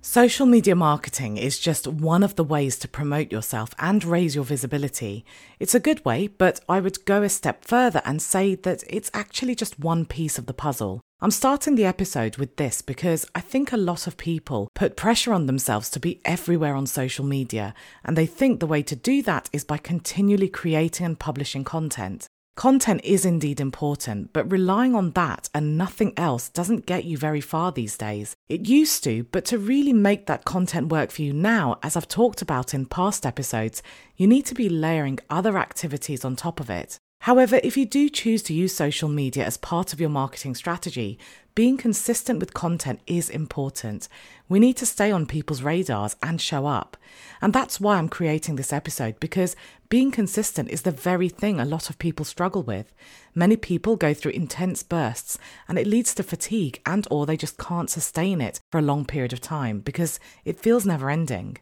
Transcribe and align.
Social 0.00 0.46
media 0.46 0.76
marketing 0.76 1.36
is 1.36 1.58
just 1.58 1.88
one 1.88 2.22
of 2.22 2.36
the 2.36 2.44
ways 2.44 2.78
to 2.78 2.86
promote 2.86 3.32
yourself 3.32 3.70
and 3.80 4.04
raise 4.04 4.32
your 4.32 4.44
visibility. 4.44 5.24
It's 5.58 5.74
a 5.74 5.80
good 5.80 6.04
way, 6.04 6.28
but 6.28 6.60
I 6.68 6.78
would 6.78 7.04
go 7.04 7.24
a 7.24 7.28
step 7.28 7.64
further 7.64 8.00
and 8.04 8.22
say 8.22 8.54
that 8.54 8.84
it's 8.88 9.10
actually 9.12 9.56
just 9.56 9.80
one 9.80 10.06
piece 10.06 10.38
of 10.38 10.46
the 10.46 10.54
puzzle. 10.54 11.00
I'm 11.20 11.32
starting 11.32 11.74
the 11.74 11.84
episode 11.84 12.36
with 12.36 12.56
this 12.56 12.80
because 12.80 13.26
I 13.34 13.40
think 13.40 13.72
a 13.72 13.76
lot 13.76 14.06
of 14.06 14.16
people 14.16 14.68
put 14.72 14.96
pressure 14.96 15.32
on 15.32 15.46
themselves 15.46 15.90
to 15.90 16.00
be 16.00 16.20
everywhere 16.24 16.76
on 16.76 16.86
social 16.86 17.24
media, 17.24 17.74
and 18.04 18.16
they 18.16 18.26
think 18.26 18.60
the 18.60 18.68
way 18.68 18.84
to 18.84 18.94
do 18.94 19.20
that 19.22 19.50
is 19.52 19.64
by 19.64 19.78
continually 19.78 20.48
creating 20.48 21.06
and 21.06 21.18
publishing 21.18 21.64
content. 21.64 22.28
Content 22.58 23.00
is 23.04 23.24
indeed 23.24 23.60
important, 23.60 24.32
but 24.32 24.50
relying 24.50 24.92
on 24.92 25.12
that 25.12 25.48
and 25.54 25.78
nothing 25.78 26.12
else 26.16 26.48
doesn't 26.48 26.86
get 26.86 27.04
you 27.04 27.16
very 27.16 27.40
far 27.40 27.70
these 27.70 27.96
days. 27.96 28.34
It 28.48 28.66
used 28.66 29.04
to, 29.04 29.22
but 29.30 29.44
to 29.44 29.58
really 29.58 29.92
make 29.92 30.26
that 30.26 30.44
content 30.44 30.88
work 30.88 31.12
for 31.12 31.22
you 31.22 31.32
now, 31.32 31.78
as 31.84 31.96
I've 31.96 32.08
talked 32.08 32.42
about 32.42 32.74
in 32.74 32.86
past 32.86 33.24
episodes, 33.24 33.80
you 34.16 34.26
need 34.26 34.44
to 34.46 34.56
be 34.56 34.68
layering 34.68 35.20
other 35.30 35.56
activities 35.56 36.24
on 36.24 36.34
top 36.34 36.58
of 36.58 36.68
it. 36.68 36.98
However, 37.20 37.60
if 37.62 37.76
you 37.76 37.86
do 37.86 38.08
choose 38.08 38.42
to 38.44 38.54
use 38.54 38.74
social 38.74 39.08
media 39.08 39.44
as 39.44 39.56
part 39.56 39.92
of 39.92 40.00
your 40.00 40.10
marketing 40.10 40.56
strategy, 40.56 41.16
being 41.58 41.76
consistent 41.76 42.38
with 42.38 42.54
content 42.54 43.00
is 43.08 43.28
important. 43.28 44.06
We 44.48 44.60
need 44.60 44.76
to 44.76 44.86
stay 44.86 45.10
on 45.10 45.26
people's 45.26 45.60
radars 45.60 46.14
and 46.22 46.40
show 46.40 46.66
up. 46.66 46.96
And 47.42 47.52
that's 47.52 47.80
why 47.80 47.96
I'm 47.96 48.08
creating 48.08 48.54
this 48.54 48.72
episode 48.72 49.18
because 49.18 49.56
being 49.88 50.12
consistent 50.12 50.70
is 50.70 50.82
the 50.82 50.92
very 50.92 51.28
thing 51.28 51.58
a 51.58 51.64
lot 51.64 51.90
of 51.90 51.98
people 51.98 52.24
struggle 52.24 52.62
with. 52.62 52.94
Many 53.34 53.56
people 53.56 53.96
go 53.96 54.14
through 54.14 54.38
intense 54.38 54.84
bursts 54.84 55.36
and 55.66 55.80
it 55.80 55.88
leads 55.88 56.14
to 56.14 56.22
fatigue 56.22 56.80
and 56.86 57.08
or 57.10 57.26
they 57.26 57.36
just 57.36 57.58
can't 57.58 57.90
sustain 57.90 58.40
it 58.40 58.60
for 58.70 58.78
a 58.78 58.88
long 58.90 59.04
period 59.04 59.32
of 59.32 59.40
time 59.40 59.80
because 59.80 60.20
it 60.44 60.60
feels 60.60 60.86
never 60.86 61.10
ending. 61.10 61.56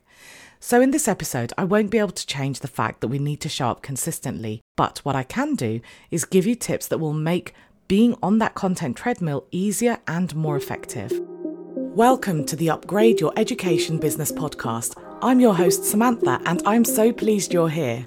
So, 0.60 0.80
in 0.80 0.90
this 0.90 1.06
episode, 1.06 1.52
I 1.56 1.64
won't 1.64 1.90
be 1.90 1.98
able 1.98 2.10
to 2.10 2.26
change 2.26 2.60
the 2.60 2.68
fact 2.68 3.00
that 3.00 3.08
we 3.08 3.18
need 3.18 3.40
to 3.42 3.48
show 3.48 3.68
up 3.68 3.82
consistently, 3.82 4.62
but 4.74 4.98
what 5.04 5.14
I 5.14 5.22
can 5.22 5.54
do 5.54 5.80
is 6.10 6.24
give 6.24 6.46
you 6.46 6.54
tips 6.54 6.88
that 6.88 6.98
will 6.98 7.12
make 7.12 7.54
being 7.88 8.16
on 8.22 8.38
that 8.38 8.54
content 8.54 8.96
treadmill 8.96 9.46
easier 9.52 9.98
and 10.08 10.34
more 10.34 10.56
effective. 10.56 11.12
Welcome 11.14 12.44
to 12.46 12.56
the 12.56 12.70
Upgrade 12.70 13.20
Your 13.20 13.32
Education 13.36 13.98
Business 13.98 14.32
podcast. 14.32 15.00
I'm 15.22 15.38
your 15.38 15.54
host, 15.54 15.82
Sumantha, 15.82 16.42
and 16.46 16.60
I'm 16.66 16.84
so 16.84 17.12
pleased 17.12 17.52
you're 17.52 17.68
here. 17.68 18.04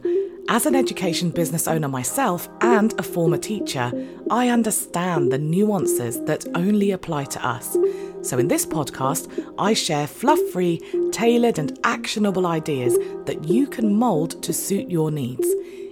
As 0.50 0.66
an 0.66 0.76
education 0.76 1.30
business 1.30 1.68
owner 1.68 1.88
myself 1.88 2.50
and 2.62 2.94
a 3.00 3.04
former 3.04 3.38
teacher, 3.38 3.92
I 4.30 4.50
understand 4.50 5.32
the 5.32 5.38
nuances 5.38 6.22
that 6.26 6.46
only 6.56 6.92
apply 6.92 7.26
to 7.26 7.48
us. 7.48 7.78
So, 8.22 8.38
in 8.38 8.50
this 8.50 8.66
podcast, 8.66 9.30
I 9.58 9.74
share 9.74 10.08
fluff 10.08 10.40
free, 10.52 10.82
tailored, 11.12 11.58
and 11.58 11.80
actionable 11.84 12.48
ideas 12.48 12.98
that 13.26 13.46
you 13.46 13.66
can 13.68 13.96
mould 13.96 14.44
to 14.44 14.52
suit 14.52 14.90
your 14.90 15.10
needs. 15.10 15.48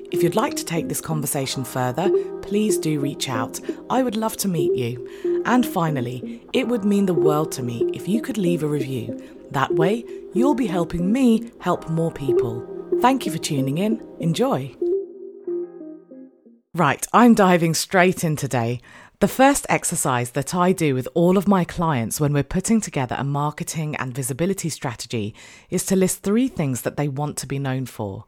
If 0.10 0.24
you'd 0.24 0.36
like 0.36 0.56
to 0.56 0.66
take 0.66 0.88
this 0.88 1.02
conversation 1.02 1.66
further, 1.66 2.10
please 2.42 2.78
do 2.78 3.00
reach 3.00 3.28
out. 3.28 3.60
I 3.90 4.04
would 4.04 4.16
love 4.16 4.38
to 4.38 4.48
meet 4.48 4.74
you. 4.74 5.44
And 5.46 5.66
finally, 5.66 6.42
it 6.54 6.68
would 6.68 6.86
mean 6.86 7.06
the 7.06 7.14
world 7.14 7.52
to 7.54 7.64
me 7.64 7.90
if 7.94 8.08
you 8.08 8.22
could 8.22 8.38
leave 8.38 8.64
a 8.64 8.68
review. 8.68 9.22
That 9.52 9.76
way, 9.76 10.06
you'll 10.34 10.56
be 10.56 10.68
helping 10.68 11.12
me 11.12 11.52
help 11.60 11.90
more 11.90 12.12
people. 12.12 12.66
Thank 13.02 13.26
you 13.26 13.34
for 13.34 13.38
tuning 13.38 13.80
in. 13.80 14.02
Enjoy. 14.20 14.74
Right, 16.74 17.06
I'm 17.12 17.34
diving 17.34 17.74
straight 17.74 18.24
in 18.24 18.36
today. 18.38 18.82
The 19.20 19.28
first 19.28 19.66
exercise 19.68 20.32
that 20.32 20.56
I 20.56 20.72
do 20.72 20.94
with 20.94 21.08
all 21.16 21.38
of 21.38 21.48
my 21.48 21.66
clients 21.66 22.22
when 22.22 22.34
we're 22.34 22.44
putting 22.44 22.80
together 22.80 23.16
a 23.18 23.24
marketing 23.24 23.96
and 23.96 24.14
visibility 24.14 24.70
strategy 24.70 25.34
is 25.70 25.86
to 25.88 25.96
list 25.96 26.22
three 26.22 26.48
things 26.48 26.84
that 26.84 26.96
they 26.96 27.08
want 27.08 27.36
to 27.38 27.48
be 27.48 27.60
known 27.60 27.88
for. 27.88 28.26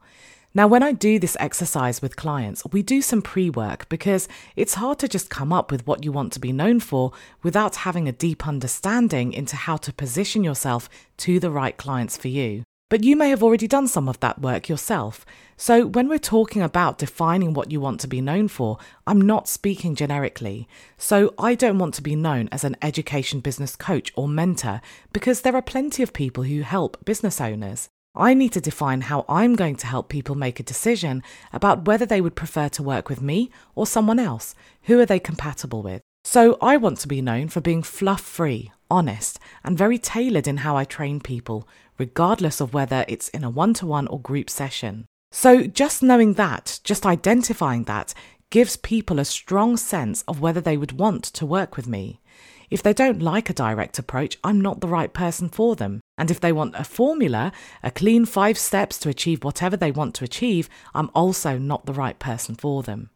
Now, 0.52 0.66
when 0.66 0.82
I 0.82 0.90
do 0.90 1.20
this 1.20 1.36
exercise 1.38 2.02
with 2.02 2.16
clients, 2.16 2.64
we 2.72 2.82
do 2.82 3.02
some 3.02 3.22
pre 3.22 3.48
work 3.48 3.88
because 3.88 4.26
it's 4.56 4.74
hard 4.74 4.98
to 4.98 5.06
just 5.06 5.30
come 5.30 5.52
up 5.52 5.70
with 5.70 5.86
what 5.86 6.04
you 6.04 6.10
want 6.10 6.32
to 6.32 6.40
be 6.40 6.50
known 6.50 6.80
for 6.80 7.12
without 7.44 7.76
having 7.76 8.08
a 8.08 8.12
deep 8.12 8.48
understanding 8.48 9.32
into 9.32 9.54
how 9.54 9.76
to 9.76 9.92
position 9.92 10.42
yourself 10.42 10.90
to 11.18 11.38
the 11.38 11.52
right 11.52 11.76
clients 11.76 12.16
for 12.16 12.26
you. 12.26 12.64
But 12.88 13.04
you 13.04 13.14
may 13.14 13.30
have 13.30 13.44
already 13.44 13.68
done 13.68 13.86
some 13.86 14.08
of 14.08 14.18
that 14.18 14.40
work 14.40 14.68
yourself. 14.68 15.24
So, 15.56 15.86
when 15.86 16.08
we're 16.08 16.18
talking 16.18 16.62
about 16.62 16.98
defining 16.98 17.54
what 17.54 17.70
you 17.70 17.80
want 17.80 18.00
to 18.00 18.08
be 18.08 18.20
known 18.20 18.48
for, 18.48 18.78
I'm 19.06 19.20
not 19.20 19.46
speaking 19.46 19.94
generically. 19.94 20.66
So, 20.98 21.32
I 21.38 21.54
don't 21.54 21.78
want 21.78 21.94
to 21.94 22.02
be 22.02 22.16
known 22.16 22.48
as 22.50 22.64
an 22.64 22.74
education 22.82 23.38
business 23.38 23.76
coach 23.76 24.12
or 24.16 24.26
mentor 24.26 24.80
because 25.12 25.42
there 25.42 25.54
are 25.54 25.62
plenty 25.62 26.02
of 26.02 26.12
people 26.12 26.42
who 26.42 26.62
help 26.62 27.04
business 27.04 27.40
owners. 27.40 27.88
I 28.14 28.34
need 28.34 28.52
to 28.52 28.60
define 28.60 29.02
how 29.02 29.24
I'm 29.28 29.54
going 29.54 29.76
to 29.76 29.86
help 29.86 30.08
people 30.08 30.34
make 30.34 30.58
a 30.58 30.64
decision 30.64 31.22
about 31.52 31.84
whether 31.84 32.04
they 32.04 32.20
would 32.20 32.34
prefer 32.34 32.68
to 32.70 32.82
work 32.82 33.08
with 33.08 33.22
me 33.22 33.50
or 33.76 33.86
someone 33.86 34.18
else. 34.18 34.54
Who 34.84 34.98
are 34.98 35.06
they 35.06 35.20
compatible 35.20 35.82
with? 35.82 36.02
So 36.24 36.58
I 36.60 36.76
want 36.76 36.98
to 36.98 37.08
be 37.08 37.22
known 37.22 37.48
for 37.48 37.60
being 37.60 37.84
fluff 37.84 38.20
free, 38.20 38.72
honest, 38.90 39.38
and 39.62 39.78
very 39.78 39.96
tailored 39.96 40.48
in 40.48 40.58
how 40.58 40.76
I 40.76 40.84
train 40.84 41.20
people, 41.20 41.68
regardless 41.98 42.60
of 42.60 42.74
whether 42.74 43.04
it's 43.06 43.28
in 43.28 43.44
a 43.44 43.50
one 43.50 43.74
to 43.74 43.86
one 43.86 44.08
or 44.08 44.20
group 44.20 44.50
session. 44.50 45.06
So 45.30 45.68
just 45.68 46.02
knowing 46.02 46.34
that, 46.34 46.80
just 46.82 47.06
identifying 47.06 47.84
that, 47.84 48.12
gives 48.50 48.76
people 48.76 49.20
a 49.20 49.24
strong 49.24 49.76
sense 49.76 50.24
of 50.26 50.40
whether 50.40 50.60
they 50.60 50.76
would 50.76 50.98
want 50.98 51.22
to 51.24 51.46
work 51.46 51.76
with 51.76 51.86
me. 51.86 52.20
If 52.70 52.84
they 52.84 52.92
don't 52.92 53.20
like 53.20 53.50
a 53.50 53.54
direct 53.54 53.98
approach, 53.98 54.38
I'm 54.44 54.60
not 54.60 54.80
the 54.80 54.86
right 54.86 55.12
person 55.12 55.48
for 55.48 55.74
them. 55.74 56.00
And 56.16 56.30
if 56.30 56.38
they 56.38 56.52
want 56.52 56.76
a 56.76 56.84
formula, 56.84 57.50
a 57.82 57.90
clean 57.90 58.26
five 58.26 58.56
steps 58.56 58.98
to 59.00 59.08
achieve 59.08 59.42
whatever 59.42 59.76
they 59.76 59.90
want 59.90 60.14
to 60.16 60.24
achieve, 60.24 60.68
I'm 60.94 61.10
also 61.12 61.58
not 61.58 61.86
the 61.86 61.92
right 61.92 62.18
person 62.18 62.54
for 62.54 62.84
them. 62.84 63.10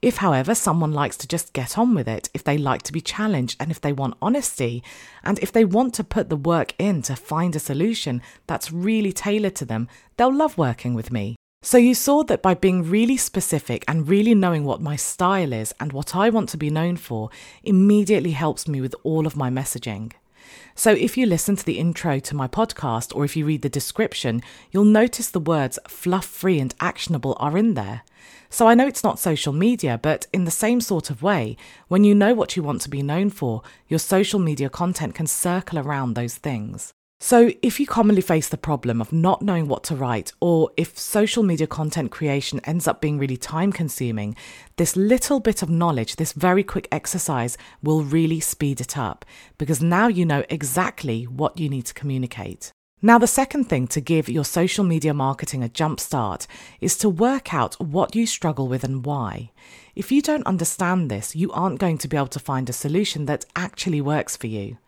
If, 0.00 0.18
however, 0.18 0.54
someone 0.54 0.92
likes 0.92 1.16
to 1.18 1.28
just 1.28 1.52
get 1.52 1.78
on 1.78 1.94
with 1.94 2.08
it, 2.08 2.28
if 2.32 2.42
they 2.42 2.58
like 2.58 2.82
to 2.82 2.92
be 2.92 3.00
challenged, 3.00 3.56
and 3.60 3.70
if 3.70 3.80
they 3.80 3.92
want 3.92 4.16
honesty, 4.22 4.82
and 5.24 5.38
if 5.40 5.52
they 5.52 5.64
want 5.64 5.94
to 5.94 6.04
put 6.04 6.28
the 6.28 6.36
work 6.36 6.74
in 6.78 7.02
to 7.02 7.16
find 7.16 7.54
a 7.54 7.60
solution 7.60 8.22
that's 8.46 8.72
really 8.72 9.12
tailored 9.12 9.56
to 9.56 9.64
them, 9.64 9.88
they'll 10.16 10.34
love 10.34 10.58
working 10.58 10.94
with 10.94 11.12
me. 11.12 11.36
So 11.60 11.76
you 11.76 11.92
saw 11.94 12.22
that 12.22 12.40
by 12.40 12.54
being 12.54 12.88
really 12.88 13.16
specific 13.16 13.84
and 13.88 14.08
really 14.08 14.34
knowing 14.34 14.64
what 14.64 14.80
my 14.80 14.94
style 14.94 15.52
is 15.52 15.74
and 15.80 15.92
what 15.92 16.14
I 16.14 16.30
want 16.30 16.48
to 16.50 16.56
be 16.56 16.70
known 16.70 16.96
for 16.96 17.30
immediately 17.64 18.30
helps 18.30 18.68
me 18.68 18.80
with 18.80 18.94
all 19.02 19.26
of 19.26 19.36
my 19.36 19.50
messaging. 19.50 20.12
So 20.76 20.92
if 20.92 21.16
you 21.16 21.26
listen 21.26 21.56
to 21.56 21.64
the 21.64 21.80
intro 21.80 22.20
to 22.20 22.36
my 22.36 22.46
podcast 22.46 23.14
or 23.14 23.24
if 23.24 23.36
you 23.36 23.44
read 23.44 23.62
the 23.62 23.68
description, 23.68 24.40
you'll 24.70 24.84
notice 24.84 25.30
the 25.30 25.40
words 25.40 25.80
fluff 25.88 26.24
free 26.24 26.60
and 26.60 26.72
actionable 26.80 27.36
are 27.40 27.58
in 27.58 27.74
there. 27.74 28.02
So 28.50 28.68
I 28.68 28.74
know 28.74 28.86
it's 28.86 29.04
not 29.04 29.18
social 29.18 29.52
media, 29.52 29.98
but 30.00 30.28
in 30.32 30.44
the 30.44 30.52
same 30.52 30.80
sort 30.80 31.10
of 31.10 31.22
way, 31.22 31.56
when 31.88 32.04
you 32.04 32.14
know 32.14 32.34
what 32.34 32.56
you 32.56 32.62
want 32.62 32.82
to 32.82 32.88
be 32.88 33.02
known 33.02 33.30
for, 33.30 33.62
your 33.88 33.98
social 33.98 34.38
media 34.38 34.70
content 34.70 35.16
can 35.16 35.26
circle 35.26 35.80
around 35.80 36.14
those 36.14 36.36
things. 36.36 36.94
So, 37.20 37.50
if 37.62 37.80
you 37.80 37.86
commonly 37.86 38.22
face 38.22 38.48
the 38.48 38.56
problem 38.56 39.00
of 39.00 39.12
not 39.12 39.42
knowing 39.42 39.66
what 39.66 39.82
to 39.84 39.96
write, 39.96 40.32
or 40.40 40.70
if 40.76 40.96
social 40.96 41.42
media 41.42 41.66
content 41.66 42.12
creation 42.12 42.60
ends 42.62 42.86
up 42.86 43.00
being 43.00 43.18
really 43.18 43.36
time 43.36 43.72
consuming, 43.72 44.36
this 44.76 44.94
little 44.94 45.40
bit 45.40 45.60
of 45.60 45.68
knowledge, 45.68 46.14
this 46.14 46.32
very 46.32 46.62
quick 46.62 46.86
exercise, 46.92 47.58
will 47.82 48.04
really 48.04 48.38
speed 48.38 48.80
it 48.80 48.96
up 48.96 49.24
because 49.58 49.82
now 49.82 50.06
you 50.06 50.24
know 50.24 50.44
exactly 50.48 51.24
what 51.24 51.58
you 51.58 51.68
need 51.68 51.86
to 51.86 51.94
communicate. 51.94 52.72
Now, 53.02 53.18
the 53.18 53.26
second 53.26 53.64
thing 53.64 53.88
to 53.88 54.00
give 54.00 54.28
your 54.28 54.44
social 54.44 54.84
media 54.84 55.12
marketing 55.12 55.64
a 55.64 55.68
jump 55.68 55.98
start 55.98 56.46
is 56.80 56.96
to 56.98 57.08
work 57.08 57.52
out 57.52 57.80
what 57.80 58.14
you 58.14 58.26
struggle 58.26 58.68
with 58.68 58.84
and 58.84 59.04
why. 59.04 59.50
If 59.96 60.12
you 60.12 60.22
don't 60.22 60.46
understand 60.46 61.10
this, 61.10 61.34
you 61.34 61.50
aren't 61.50 61.80
going 61.80 61.98
to 61.98 62.08
be 62.08 62.16
able 62.16 62.28
to 62.28 62.38
find 62.38 62.70
a 62.70 62.72
solution 62.72 63.26
that 63.26 63.44
actually 63.56 64.00
works 64.00 64.36
for 64.36 64.46
you. 64.46 64.78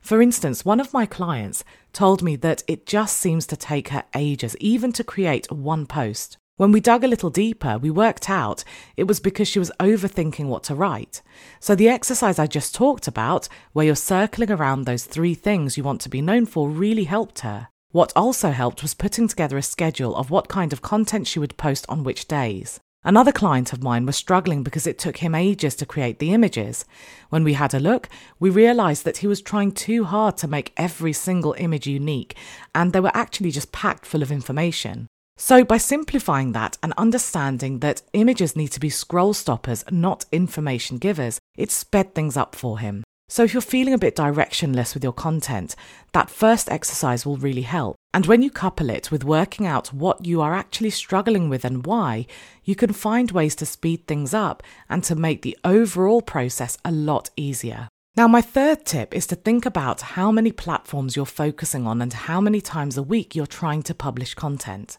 For 0.00 0.22
instance, 0.22 0.64
one 0.64 0.80
of 0.80 0.92
my 0.92 1.06
clients 1.06 1.64
told 1.92 2.22
me 2.22 2.36
that 2.36 2.62
it 2.66 2.86
just 2.86 3.16
seems 3.16 3.46
to 3.46 3.56
take 3.56 3.88
her 3.88 4.04
ages 4.14 4.56
even 4.58 4.92
to 4.92 5.04
create 5.04 5.50
one 5.52 5.86
post. 5.86 6.36
When 6.56 6.72
we 6.72 6.80
dug 6.80 7.04
a 7.04 7.08
little 7.08 7.30
deeper, 7.30 7.78
we 7.78 7.90
worked 7.90 8.28
out 8.28 8.64
it 8.96 9.04
was 9.04 9.18
because 9.18 9.48
she 9.48 9.58
was 9.58 9.72
overthinking 9.80 10.44
what 10.46 10.62
to 10.64 10.74
write. 10.74 11.22
So, 11.58 11.74
the 11.74 11.88
exercise 11.88 12.38
I 12.38 12.46
just 12.46 12.74
talked 12.74 13.08
about, 13.08 13.48
where 13.72 13.86
you're 13.86 13.96
circling 13.96 14.50
around 14.50 14.84
those 14.84 15.06
three 15.06 15.34
things 15.34 15.78
you 15.78 15.84
want 15.84 16.02
to 16.02 16.10
be 16.10 16.20
known 16.20 16.44
for, 16.44 16.68
really 16.68 17.04
helped 17.04 17.40
her. 17.40 17.68
What 17.92 18.12
also 18.14 18.50
helped 18.50 18.82
was 18.82 18.92
putting 18.94 19.26
together 19.26 19.56
a 19.56 19.62
schedule 19.62 20.14
of 20.14 20.30
what 20.30 20.48
kind 20.48 20.72
of 20.72 20.82
content 20.82 21.26
she 21.26 21.38
would 21.38 21.56
post 21.56 21.86
on 21.88 22.04
which 22.04 22.28
days. 22.28 22.78
Another 23.02 23.32
client 23.32 23.72
of 23.72 23.82
mine 23.82 24.04
was 24.04 24.16
struggling 24.16 24.62
because 24.62 24.86
it 24.86 24.98
took 24.98 25.18
him 25.18 25.34
ages 25.34 25.74
to 25.76 25.86
create 25.86 26.18
the 26.18 26.34
images. 26.34 26.84
When 27.30 27.44
we 27.44 27.54
had 27.54 27.72
a 27.72 27.80
look, 27.80 28.10
we 28.38 28.50
realised 28.50 29.06
that 29.06 29.18
he 29.18 29.26
was 29.26 29.40
trying 29.40 29.72
too 29.72 30.04
hard 30.04 30.36
to 30.38 30.48
make 30.48 30.74
every 30.76 31.14
single 31.14 31.54
image 31.56 31.86
unique, 31.86 32.36
and 32.74 32.92
they 32.92 33.00
were 33.00 33.10
actually 33.14 33.52
just 33.52 33.72
packed 33.72 34.04
full 34.04 34.22
of 34.22 34.30
information. 34.30 35.06
So, 35.38 35.64
by 35.64 35.78
simplifying 35.78 36.52
that 36.52 36.76
and 36.82 36.92
understanding 36.98 37.78
that 37.78 38.02
images 38.12 38.54
need 38.54 38.72
to 38.72 38.80
be 38.80 38.90
scroll 38.90 39.32
stoppers, 39.32 39.82
not 39.90 40.26
information 40.30 40.98
givers, 40.98 41.40
it 41.56 41.70
sped 41.70 42.14
things 42.14 42.36
up 42.36 42.54
for 42.54 42.78
him. 42.78 43.02
So, 43.30 43.44
if 43.44 43.54
you're 43.54 43.62
feeling 43.62 43.94
a 43.94 43.98
bit 43.98 44.14
directionless 44.14 44.92
with 44.92 45.02
your 45.02 45.14
content, 45.14 45.74
that 46.12 46.28
first 46.28 46.68
exercise 46.68 47.24
will 47.24 47.38
really 47.38 47.62
help. 47.62 47.96
And 48.12 48.26
when 48.26 48.42
you 48.42 48.50
couple 48.50 48.90
it 48.90 49.12
with 49.12 49.22
working 49.22 49.66
out 49.66 49.92
what 49.92 50.26
you 50.26 50.40
are 50.40 50.52
actually 50.52 50.90
struggling 50.90 51.48
with 51.48 51.64
and 51.64 51.86
why, 51.86 52.26
you 52.64 52.74
can 52.74 52.92
find 52.92 53.30
ways 53.30 53.54
to 53.56 53.66
speed 53.66 54.06
things 54.06 54.34
up 54.34 54.64
and 54.88 55.04
to 55.04 55.14
make 55.14 55.42
the 55.42 55.56
overall 55.64 56.20
process 56.20 56.76
a 56.84 56.90
lot 56.90 57.30
easier. 57.36 57.88
Now, 58.16 58.26
my 58.26 58.40
third 58.40 58.84
tip 58.84 59.14
is 59.14 59.28
to 59.28 59.36
think 59.36 59.64
about 59.64 60.00
how 60.00 60.32
many 60.32 60.50
platforms 60.50 61.14
you're 61.14 61.24
focusing 61.24 61.86
on 61.86 62.02
and 62.02 62.12
how 62.12 62.40
many 62.40 62.60
times 62.60 62.98
a 62.98 63.02
week 63.02 63.36
you're 63.36 63.46
trying 63.46 63.84
to 63.84 63.94
publish 63.94 64.34
content. 64.34 64.98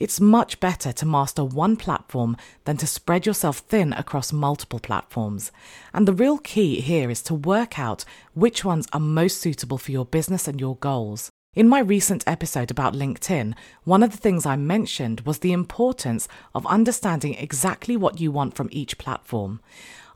It's 0.00 0.20
much 0.20 0.58
better 0.58 0.92
to 0.92 1.06
master 1.06 1.44
one 1.44 1.76
platform 1.76 2.36
than 2.64 2.76
to 2.78 2.86
spread 2.86 3.26
yourself 3.26 3.58
thin 3.58 3.92
across 3.92 4.32
multiple 4.32 4.80
platforms. 4.80 5.52
And 5.94 6.08
the 6.08 6.12
real 6.12 6.38
key 6.38 6.80
here 6.80 7.10
is 7.10 7.22
to 7.22 7.34
work 7.34 7.78
out 7.78 8.04
which 8.34 8.64
ones 8.64 8.88
are 8.92 8.98
most 9.00 9.38
suitable 9.38 9.78
for 9.78 9.92
your 9.92 10.06
business 10.06 10.48
and 10.48 10.58
your 10.58 10.76
goals. 10.76 11.30
In 11.52 11.68
my 11.68 11.80
recent 11.80 12.22
episode 12.28 12.70
about 12.70 12.94
LinkedIn, 12.94 13.54
one 13.82 14.04
of 14.04 14.12
the 14.12 14.16
things 14.16 14.46
I 14.46 14.54
mentioned 14.54 15.22
was 15.22 15.40
the 15.40 15.50
importance 15.52 16.28
of 16.54 16.64
understanding 16.66 17.34
exactly 17.34 17.96
what 17.96 18.20
you 18.20 18.30
want 18.30 18.54
from 18.54 18.68
each 18.70 18.98
platform. 18.98 19.60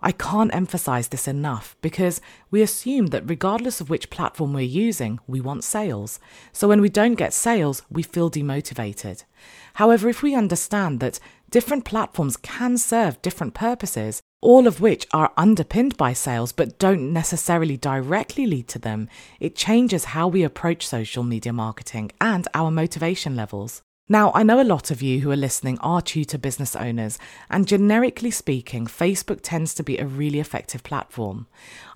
I 0.06 0.12
can't 0.12 0.55
emphasize 0.55 1.09
this 1.09 1.27
enough 1.27 1.77
because 1.81 2.21
we 2.51 2.61
assume 2.61 3.06
that 3.06 3.27
regardless 3.27 3.81
of 3.81 3.89
which 3.89 4.11
platform 4.11 4.53
we're 4.53 4.61
using, 4.61 5.19
we 5.27 5.41
want 5.41 5.65
sales. 5.65 6.21
So 6.53 6.69
when 6.69 6.83
we 6.83 6.91
don't 6.91 7.15
get 7.15 7.33
sales, 7.33 7.81
we 7.91 8.03
feel 8.03 8.31
demotivated. 8.31 9.25
However, 9.75 10.11
if 10.11 10.23
we 10.23 10.35
understand 10.35 11.01
that 11.01 11.21
different 11.49 11.87
platforms 11.87 12.37
can 12.37 12.77
serve 12.77 13.23
different 13.23 13.55
purposes, 13.55 14.21
all 14.43 14.67
of 14.67 14.83
which 14.83 15.06
are 15.15 15.33
underpinned 15.39 15.97
by 15.97 16.12
sales 16.12 16.53
but 16.53 16.79
don't 16.79 17.11
necessarily 17.11 17.79
directly 17.79 18.45
lead 18.47 18.69
to 18.69 18.79
them, 18.79 19.09
it 19.41 19.57
changes 19.57 20.12
how 20.12 20.29
we 20.29 20.43
approach 20.43 20.87
social 20.87 21.23
media 21.23 21.55
marketing 21.55 22.12
and 22.21 22.47
our 22.53 22.71
motivation 22.71 23.35
levels. 23.37 23.81
Now, 24.06 24.33
I 24.35 24.43
know 24.43 24.61
a 24.61 24.65
lot 24.65 24.91
of 24.91 25.01
you 25.01 25.21
who 25.21 25.31
are 25.31 25.37
listening 25.37 25.79
are 25.79 26.03
tutor 26.03 26.37
business 26.37 26.77
owners, 26.77 27.19
and 27.49 27.67
generically 27.67 28.31
speaking, 28.31 28.85
Facebook 28.85 29.41
tends 29.43 29.73
to 29.75 29.83
be 29.83 29.97
a 29.97 30.05
really 30.05 30.41
effective 30.41 30.83
platform. 30.83 31.47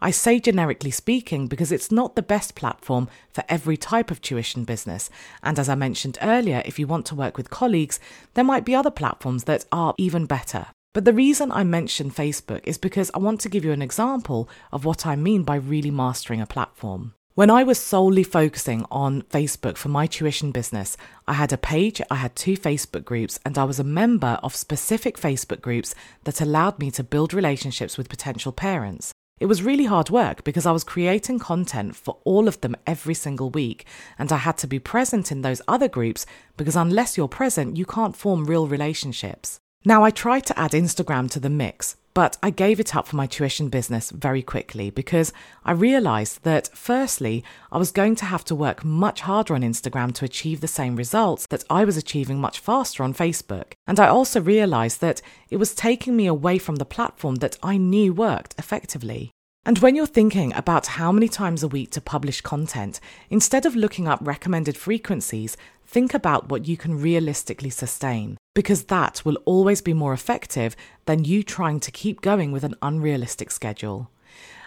I 0.00 0.10
say 0.10 0.40
generically 0.40 0.90
speaking 0.90 1.48
because 1.48 1.70
it's 1.70 1.92
not 1.92 2.16
the 2.16 2.22
best 2.22 2.54
platform 2.54 3.08
for 3.30 3.44
every 3.46 3.76
type 3.76 4.10
of 4.10 4.22
tuition 4.22 4.64
business, 4.64 5.10
and 5.42 5.58
as 5.58 5.68
I 5.68 5.74
mentioned 5.74 6.16
earlier, 6.22 6.62
if 6.64 6.78
you 6.78 6.86
want 6.86 7.04
to 7.06 7.14
work 7.14 7.36
with 7.36 7.50
colleagues, 7.50 8.00
there 8.32 8.42
might 8.42 8.64
be 8.64 8.74
other 8.74 8.90
platforms 8.90 9.44
that 9.44 9.66
are 9.70 9.92
even 9.98 10.24
better. 10.24 10.68
But 10.94 11.04
the 11.04 11.12
reason 11.12 11.52
I 11.52 11.62
mention 11.62 12.10
Facebook 12.10 12.62
is 12.64 12.78
because 12.78 13.10
I 13.12 13.18
want 13.18 13.42
to 13.42 13.50
give 13.50 13.66
you 13.66 13.72
an 13.72 13.82
example 13.82 14.48
of 14.72 14.86
what 14.86 15.06
I 15.06 15.14
mean 15.14 15.42
by 15.42 15.56
really 15.56 15.90
mastering 15.90 16.40
a 16.40 16.46
platform. 16.46 17.12
When 17.38 17.50
I 17.50 17.62
was 17.62 17.78
solely 17.78 18.24
focusing 18.24 18.84
on 18.90 19.22
Facebook 19.22 19.76
for 19.76 19.88
my 19.88 20.08
tuition 20.08 20.50
business, 20.50 20.96
I 21.28 21.34
had 21.34 21.52
a 21.52 21.56
page, 21.56 22.02
I 22.10 22.16
had 22.16 22.34
two 22.34 22.56
Facebook 22.56 23.04
groups, 23.04 23.38
and 23.44 23.56
I 23.56 23.62
was 23.62 23.78
a 23.78 23.84
member 23.84 24.40
of 24.42 24.56
specific 24.56 25.16
Facebook 25.16 25.60
groups 25.60 25.94
that 26.24 26.40
allowed 26.40 26.80
me 26.80 26.90
to 26.90 27.04
build 27.04 27.32
relationships 27.32 27.96
with 27.96 28.08
potential 28.08 28.50
parents. 28.50 29.12
It 29.38 29.46
was 29.46 29.62
really 29.62 29.84
hard 29.84 30.10
work 30.10 30.42
because 30.42 30.66
I 30.66 30.72
was 30.72 30.82
creating 30.82 31.38
content 31.38 31.94
for 31.94 32.16
all 32.24 32.48
of 32.48 32.60
them 32.60 32.74
every 32.88 33.14
single 33.14 33.50
week, 33.50 33.86
and 34.18 34.32
I 34.32 34.38
had 34.38 34.58
to 34.58 34.66
be 34.66 34.80
present 34.80 35.30
in 35.30 35.42
those 35.42 35.62
other 35.68 35.86
groups 35.86 36.26
because 36.56 36.74
unless 36.74 37.16
you're 37.16 37.28
present, 37.28 37.76
you 37.76 37.86
can't 37.86 38.16
form 38.16 38.46
real 38.46 38.66
relationships. 38.66 39.60
Now, 39.84 40.02
I 40.02 40.10
tried 40.10 40.44
to 40.46 40.58
add 40.58 40.72
Instagram 40.72 41.30
to 41.30 41.38
the 41.38 41.48
mix, 41.48 41.94
but 42.18 42.36
I 42.42 42.50
gave 42.50 42.80
it 42.80 42.96
up 42.96 43.06
for 43.06 43.14
my 43.14 43.28
tuition 43.28 43.68
business 43.68 44.10
very 44.10 44.42
quickly 44.42 44.90
because 44.90 45.32
I 45.64 45.70
realized 45.70 46.42
that, 46.42 46.68
firstly, 46.74 47.44
I 47.70 47.78
was 47.78 47.92
going 47.92 48.16
to 48.16 48.24
have 48.24 48.44
to 48.46 48.56
work 48.56 48.84
much 48.84 49.20
harder 49.20 49.54
on 49.54 49.60
Instagram 49.62 50.12
to 50.14 50.24
achieve 50.24 50.60
the 50.60 50.66
same 50.66 50.96
results 50.96 51.46
that 51.46 51.62
I 51.70 51.84
was 51.84 51.96
achieving 51.96 52.40
much 52.40 52.58
faster 52.58 53.04
on 53.04 53.14
Facebook. 53.14 53.74
And 53.86 54.00
I 54.00 54.08
also 54.08 54.40
realized 54.40 55.00
that 55.00 55.22
it 55.48 55.58
was 55.58 55.76
taking 55.76 56.16
me 56.16 56.26
away 56.26 56.58
from 56.58 56.74
the 56.74 56.84
platform 56.84 57.36
that 57.36 57.56
I 57.62 57.76
knew 57.76 58.12
worked 58.12 58.56
effectively. 58.58 59.30
And 59.64 59.78
when 59.78 59.94
you're 59.94 60.06
thinking 60.06 60.52
about 60.54 60.86
how 60.98 61.12
many 61.12 61.28
times 61.28 61.62
a 61.62 61.68
week 61.68 61.92
to 61.92 62.00
publish 62.00 62.40
content, 62.40 62.98
instead 63.30 63.64
of 63.64 63.76
looking 63.76 64.08
up 64.08 64.18
recommended 64.22 64.76
frequencies, 64.76 65.56
think 65.86 66.14
about 66.14 66.48
what 66.48 66.66
you 66.66 66.76
can 66.76 67.00
realistically 67.00 67.70
sustain, 67.70 68.38
because 68.58 68.86
that 68.86 69.24
will 69.24 69.36
always 69.44 69.80
be 69.80 69.94
more 69.94 70.12
effective 70.12 70.74
than 71.06 71.24
you 71.24 71.44
trying 71.44 71.78
to 71.78 71.92
keep 71.92 72.20
going 72.20 72.50
with 72.50 72.64
an 72.64 72.74
unrealistic 72.82 73.52
schedule. 73.52 74.10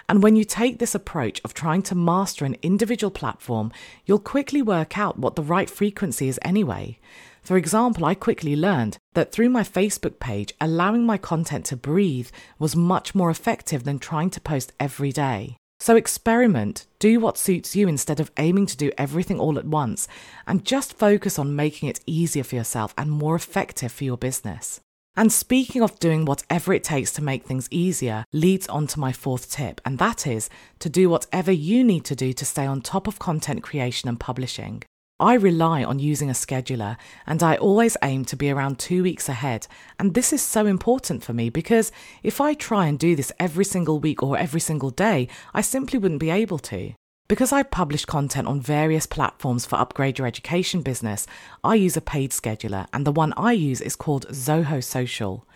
And 0.08 0.24
when 0.24 0.38
you 0.38 0.46
take 0.46 0.80
this 0.80 0.96
approach 0.96 1.42
of 1.44 1.54
trying 1.54 1.82
to 1.82 1.94
master 1.94 2.46
an 2.46 2.56
individual 2.62 3.12
platform, 3.12 3.70
you'll 4.06 4.20
quickly 4.20 4.62
work 4.62 4.98
out 4.98 5.20
what 5.20 5.36
the 5.36 5.44
right 5.44 5.70
frequency 5.70 6.30
is 6.30 6.40
anyway. 6.42 7.00
For 7.42 7.58
example, 7.58 8.06
I 8.06 8.14
quickly 8.14 8.56
learned 8.56 8.98
that 9.14 9.34
through 9.34 9.50
my 9.50 9.64
Facebook 9.64 10.20
page, 10.20 10.54
allowing 10.62 11.06
my 11.06 11.18
content 11.18 11.66
to 11.66 11.76
breathe 11.76 12.30
was 12.60 12.78
much 12.78 13.14
more 13.14 13.30
effective 13.30 13.84
than 13.84 14.00
trying 14.00 14.30
to 14.30 14.40
post 14.40 14.72
every 14.80 15.12
day. 15.12 15.58
So 15.81 15.95
experiment, 15.95 16.86
do 17.00 17.19
what 17.19 17.39
suits 17.39 17.75
you 17.75 17.88
instead 17.88 18.19
of 18.19 18.31
aiming 18.38 18.68
to 18.68 18.78
do 18.78 18.92
everything 19.00 19.39
all 19.39 19.57
at 19.57 19.66
once, 19.66 20.07
and 20.45 20.63
just 20.63 20.94
focus 20.95 21.39
on 21.39 21.56
making 21.56 21.89
it 21.89 22.01
easier 22.06 22.44
for 22.44 22.56
yourself 22.56 22.94
and 23.00 23.10
more 23.10 23.33
effective 23.33 23.92
for 23.92 24.04
your 24.04 24.16
business. 24.16 24.80
And 25.16 25.31
speaking 25.31 25.81
of 25.81 25.98
doing 25.98 26.24
whatever 26.24 26.72
it 26.72 26.83
takes 26.83 27.12
to 27.13 27.24
make 27.24 27.45
things 27.45 27.68
easier, 27.72 28.25
leads 28.31 28.68
on 28.68 28.86
to 28.88 29.00
my 29.00 29.12
fourth 29.12 29.50
tip, 29.50 29.81
and 29.83 29.98
that 29.98 30.28
is 30.28 30.51
to 30.78 30.88
do 30.88 31.10
whatever 31.10 31.51
you 31.51 31.84
need 31.84 32.06
to 32.06 32.16
do 32.16 32.31
to 32.31 32.45
stay 32.45 32.68
on 32.68 32.81
top 32.81 33.07
of 33.07 33.18
content 33.18 33.63
creation 33.63 34.07
and 34.07 34.19
publishing. 34.19 34.84
I 35.22 35.36
rely 35.36 35.84
on 35.84 36.00
using 36.00 36.32
a 36.32 36.34
scheduler 36.34 36.98
and 37.28 37.44
I 37.44 37.56
always 37.56 37.96
aim 38.02 38.26
to 38.26 38.36
be 38.36 38.50
around 38.50 38.80
two 38.80 39.04
weeks 39.04 39.30
ahead. 39.30 39.68
And 40.00 40.16
this 40.16 40.34
is 40.34 40.42
so 40.42 40.66
important 40.66 41.24
for 41.24 41.32
me 41.32 41.52
because 41.52 41.92
if 42.24 42.42
I 42.42 42.56
try 42.56 42.88
and 42.88 42.98
do 42.98 43.16
this 43.16 43.32
every 43.40 43.64
single 43.64 44.00
week 44.00 44.24
or 44.24 44.36
every 44.36 44.60
single 44.60 44.90
day, 44.90 45.28
I 45.54 45.62
simply 45.62 46.00
wouldn't 46.00 46.20
be 46.20 46.32
able 46.32 46.58
to. 46.58 46.94
Because 47.28 47.54
I 47.54 47.62
publish 47.62 48.04
content 48.04 48.48
on 48.48 48.62
various 48.62 49.06
platforms 49.06 49.64
for 49.64 49.76
Upgrade 49.76 50.18
Your 50.18 50.28
Education 50.28 50.82
business, 50.82 51.28
I 51.64 51.76
use 51.76 51.96
a 51.96 52.02
paid 52.02 52.32
scheduler, 52.32 52.88
and 52.92 53.06
the 53.06 53.12
one 53.12 53.34
I 53.38 53.52
use 53.52 53.80
is 53.80 53.96
called 53.96 54.28
Zoho 54.30 54.84
Social. 54.84 55.48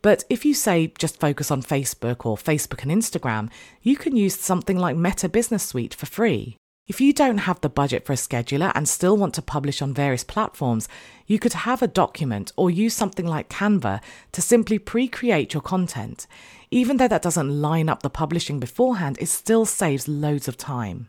But 0.00 0.24
if 0.30 0.46
you 0.46 0.54
say 0.54 0.94
just 0.98 1.20
focus 1.20 1.50
on 1.50 1.62
Facebook 1.62 2.24
or 2.24 2.38
Facebook 2.38 2.82
and 2.82 2.90
Instagram, 2.90 3.50
you 3.82 3.96
can 3.96 4.16
use 4.16 4.34
something 4.40 4.78
like 4.78 4.96
Meta 4.96 5.28
Business 5.28 5.62
Suite 5.62 5.94
for 5.94 6.06
free. 6.06 6.56
If 6.90 7.00
you 7.00 7.12
don't 7.12 7.46
have 7.46 7.60
the 7.60 7.68
budget 7.68 8.04
for 8.04 8.14
a 8.14 8.16
scheduler 8.16 8.72
and 8.74 8.88
still 8.88 9.16
want 9.16 9.32
to 9.34 9.42
publish 9.42 9.80
on 9.80 9.94
various 9.94 10.24
platforms, 10.24 10.88
you 11.24 11.38
could 11.38 11.52
have 11.52 11.82
a 11.82 11.86
document 11.86 12.52
or 12.56 12.68
use 12.68 12.94
something 12.94 13.24
like 13.24 13.48
Canva 13.48 14.00
to 14.32 14.42
simply 14.42 14.76
pre 14.76 15.06
create 15.06 15.54
your 15.54 15.60
content. 15.60 16.26
Even 16.72 16.96
though 16.96 17.06
that 17.06 17.22
doesn't 17.22 17.62
line 17.62 17.88
up 17.88 18.02
the 18.02 18.10
publishing 18.10 18.58
beforehand, 18.58 19.18
it 19.20 19.26
still 19.26 19.64
saves 19.64 20.08
loads 20.08 20.48
of 20.48 20.56
time. 20.56 21.08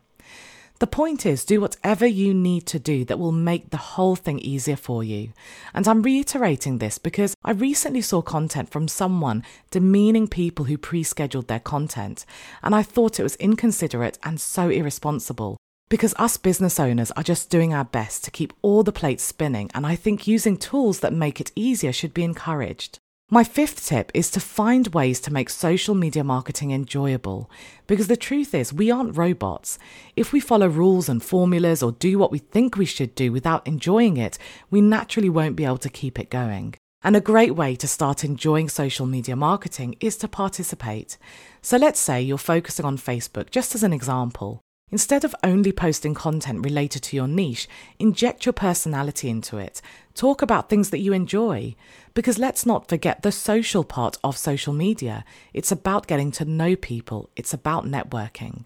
The 0.78 0.86
point 0.86 1.26
is, 1.26 1.46
do 1.46 1.60
whatever 1.60 2.06
you 2.06 2.32
need 2.32 2.68
to 2.68 2.78
do 2.78 3.04
that 3.06 3.18
will 3.18 3.32
make 3.32 3.72
the 3.72 3.78
whole 3.78 4.16
thing 4.16 4.38
easier 4.38 4.76
for 4.76 5.04
you. 5.04 5.34
And 5.74 5.88
I'm 5.88 6.04
reiterating 6.04 6.78
this 6.78 7.00
because 7.00 7.34
I 7.44 7.54
recently 7.54 8.02
saw 8.02 8.22
content 8.22 8.70
from 8.70 8.88
someone 8.88 9.44
demeaning 9.72 10.28
people 10.28 10.66
who 10.66 10.78
pre 10.78 11.02
scheduled 11.02 11.48
their 11.48 11.60
content, 11.60 12.24
and 12.62 12.76
I 12.76 12.84
thought 12.84 13.20
it 13.20 13.24
was 13.24 13.36
inconsiderate 13.38 14.20
and 14.22 14.40
so 14.40 14.70
irresponsible. 14.70 15.58
Because 15.92 16.14
us 16.18 16.38
business 16.38 16.80
owners 16.80 17.12
are 17.18 17.22
just 17.22 17.50
doing 17.50 17.74
our 17.74 17.84
best 17.84 18.24
to 18.24 18.32
keep 18.32 18.54
all 18.62 18.82
the 18.82 18.94
plates 18.94 19.26
spinning, 19.26 19.70
and 19.76 19.86
I 19.86 19.98
think 19.98 20.26
using 20.26 20.56
tools 20.56 21.02
that 21.02 21.12
make 21.12 21.42
it 21.42 21.52
easier 21.54 21.92
should 21.92 22.14
be 22.14 22.24
encouraged. 22.24 22.98
My 23.30 23.44
fifth 23.44 23.86
tip 23.86 24.10
is 24.14 24.32
to 24.32 24.40
find 24.40 24.88
ways 24.94 25.20
to 25.20 25.34
make 25.34 25.50
social 25.50 25.94
media 25.94 26.24
marketing 26.24 26.72
enjoyable. 26.72 27.52
Because 27.88 28.08
the 28.08 28.16
truth 28.16 28.56
is, 28.56 28.72
we 28.72 28.90
aren't 28.90 29.18
robots. 29.18 29.78
If 30.16 30.32
we 30.32 30.40
follow 30.40 30.70
rules 30.70 31.10
and 31.10 31.22
formulas 31.22 31.84
or 31.84 31.92
do 31.92 32.18
what 32.18 32.32
we 32.32 32.40
think 32.40 32.78
we 32.78 32.86
should 32.86 33.14
do 33.14 33.34
without 33.34 33.68
enjoying 33.68 34.16
it, 34.16 34.38
we 34.70 34.80
naturally 34.80 35.30
won't 35.30 35.58
be 35.58 35.66
able 35.66 35.78
to 35.80 35.90
keep 35.90 36.18
it 36.18 36.30
going. 36.30 36.74
And 37.04 37.18
a 37.18 37.20
great 37.20 37.54
way 37.54 37.76
to 37.76 37.86
start 37.86 38.24
enjoying 38.24 38.70
social 38.70 39.08
media 39.08 39.36
marketing 39.36 39.98
is 40.00 40.16
to 40.20 40.30
participate. 40.30 41.18
So 41.62 41.76
let's 41.76 42.00
say 42.00 42.22
you're 42.22 42.38
focusing 42.38 42.86
on 42.86 42.98
Facebook, 42.98 43.50
just 43.50 43.76
as 43.76 43.84
an 43.84 43.92
example. 43.92 44.62
Instead 44.92 45.24
of 45.24 45.34
only 45.42 45.72
posting 45.72 46.14
content 46.14 46.66
related 46.66 47.02
to 47.02 47.16
your 47.16 47.28
niche, 47.28 47.68
inject 47.98 48.46
your 48.46 48.54
personality 48.54 49.30
into 49.30 49.58
it. 49.58 49.82
Talk 50.16 50.42
about 50.42 50.70
things 50.70 50.90
that 50.90 51.00
you 51.00 51.14
enjoy. 51.14 51.76
Because 52.14 52.38
let's 52.38 52.66
not 52.66 52.90
forget 52.90 53.22
the 53.22 53.32
social 53.32 53.86
part 53.86 54.18
of 54.22 54.38
social 54.38 54.74
media. 54.74 55.24
It's 55.54 55.72
about 55.72 56.08
getting 56.08 56.32
to 56.34 56.46
know 56.46 56.76
people, 56.76 57.30
it's 57.38 57.54
about 57.54 57.86
networking. 57.86 58.66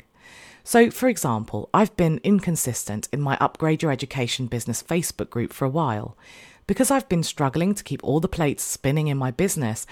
So, 0.63 0.89
for 0.89 1.07
example, 1.07 1.69
I've 1.75 1.95
been 1.95 2.19
inconsistent 2.23 3.07
in 3.13 3.21
my 3.21 3.37
Upgrade 3.39 3.83
Your 3.83 3.91
Education 3.91 4.47
Business 4.47 4.81
Facebook 4.81 5.29
group 5.29 5.53
for 5.53 5.65
a 5.65 5.69
while. 5.69 6.17
Because 6.65 6.89
I've 6.89 7.07
been 7.07 7.21
struggling 7.21 7.75
to 7.75 7.83
keep 7.83 8.03
all 8.03 8.19
the 8.19 8.27
plates 8.27 8.63
spinning 8.63 9.05
in 9.05 9.17
my 9.19 9.29
business, 9.29 9.85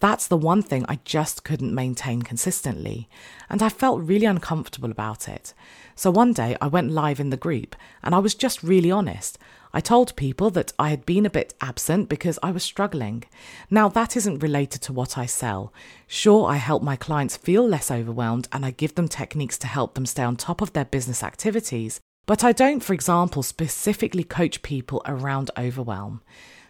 That's 0.00 0.28
the 0.28 0.36
one 0.36 0.62
thing 0.62 0.84
I 0.88 1.00
just 1.04 1.42
couldn't 1.42 1.74
maintain 1.74 2.22
consistently, 2.22 3.08
and 3.50 3.62
I 3.62 3.68
felt 3.68 4.00
really 4.00 4.26
uncomfortable 4.26 4.92
about 4.92 5.28
it. 5.28 5.54
So 5.96 6.12
one 6.12 6.32
day 6.32 6.56
I 6.60 6.68
went 6.68 6.92
live 6.92 7.18
in 7.18 7.30
the 7.30 7.36
group 7.36 7.74
and 8.04 8.14
I 8.14 8.18
was 8.20 8.36
just 8.36 8.62
really 8.62 8.92
honest. 8.92 9.38
I 9.72 9.80
told 9.80 10.14
people 10.14 10.50
that 10.50 10.72
I 10.78 10.90
had 10.90 11.04
been 11.04 11.26
a 11.26 11.30
bit 11.30 11.54
absent 11.60 12.08
because 12.08 12.38
I 12.40 12.52
was 12.52 12.62
struggling. 12.62 13.24
Now, 13.68 13.88
that 13.88 14.16
isn't 14.16 14.42
related 14.42 14.80
to 14.82 14.92
what 14.92 15.18
I 15.18 15.26
sell. 15.26 15.74
Sure, 16.06 16.48
I 16.48 16.56
help 16.56 16.82
my 16.82 16.94
clients 16.94 17.36
feel 17.36 17.66
less 17.66 17.90
overwhelmed 17.90 18.48
and 18.52 18.64
I 18.64 18.70
give 18.70 18.94
them 18.94 19.08
techniques 19.08 19.58
to 19.58 19.66
help 19.66 19.94
them 19.94 20.06
stay 20.06 20.22
on 20.22 20.36
top 20.36 20.60
of 20.60 20.72
their 20.72 20.84
business 20.84 21.24
activities, 21.24 22.00
but 22.26 22.44
I 22.44 22.52
don't, 22.52 22.80
for 22.80 22.92
example, 22.92 23.42
specifically 23.42 24.22
coach 24.22 24.62
people 24.62 25.02
around 25.06 25.50
overwhelm. 25.58 26.22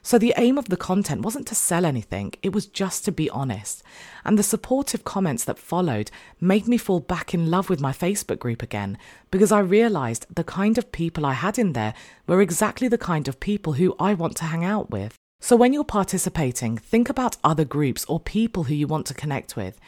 So 0.02 0.18
the 0.18 0.34
aim 0.36 0.58
of 0.58 0.68
the 0.68 0.76
content 0.76 1.22
wasn't 1.22 1.46
to 1.48 1.54
sell 1.54 1.84
anything, 1.84 2.32
it 2.42 2.52
was 2.52 2.66
just 2.66 3.04
to 3.04 3.12
be 3.12 3.28
honest. 3.30 3.82
And 4.24 4.38
the 4.38 4.42
supportive 4.42 5.04
comments 5.04 5.44
that 5.44 5.58
followed 5.58 6.10
made 6.40 6.68
me 6.68 6.78
fall 6.78 7.00
back 7.00 7.34
in 7.34 7.50
love 7.50 7.68
with 7.68 7.80
my 7.80 7.92
Facebook 7.92 8.38
group 8.38 8.62
again 8.62 8.98
because 9.30 9.52
I 9.52 9.60
realized 9.60 10.26
the 10.34 10.44
kind 10.44 10.78
of 10.78 10.92
people 10.92 11.26
I 11.26 11.34
had 11.34 11.58
in 11.58 11.72
there 11.72 11.94
were 12.26 12.40
exactly 12.40 12.88
the 12.88 12.98
kind 12.98 13.28
of 13.28 13.40
people 13.40 13.74
who 13.74 13.96
I 13.98 14.14
want 14.14 14.36
to 14.36 14.44
hang 14.44 14.64
out 14.64 14.90
with. 14.90 15.14
So 15.40 15.54
when 15.54 15.72
you're 15.72 15.84
participating, 15.84 16.76
think 16.76 17.08
about 17.08 17.36
other 17.44 17.64
groups 17.64 18.04
or 18.06 18.18
people 18.18 18.64
who 18.64 18.74
you 18.74 18.86
want 18.86 19.06
to 19.06 19.14
connect 19.14 19.56
with. 19.56 19.78